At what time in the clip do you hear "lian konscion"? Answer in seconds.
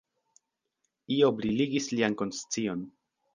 1.99-2.83